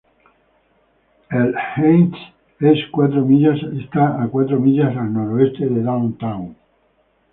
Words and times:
El 1.29 1.53
Heights 1.59 2.17
es 2.59 2.79
cuatro 2.91 3.23
millas 3.23 3.61
al 3.61 5.13
noroeste 5.13 5.67
de 5.67 5.83
Downtown. 5.83 6.55